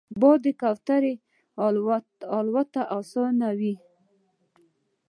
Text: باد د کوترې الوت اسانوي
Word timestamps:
باد 0.19 0.39
د 0.43 0.47
کوترې 0.61 1.13
الوت 2.45 2.73
اسانوي 2.97 3.75